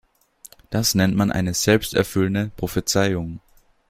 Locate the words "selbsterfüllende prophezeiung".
1.53-3.39